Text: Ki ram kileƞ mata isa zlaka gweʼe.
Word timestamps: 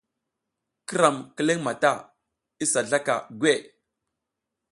Ki 0.87 0.93
ram 1.01 1.17
kileƞ 1.35 1.57
mata 1.65 1.91
isa 2.63 2.79
zlaka 2.89 3.15
gweʼe. 3.39 3.59